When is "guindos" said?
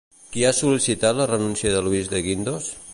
2.29-2.77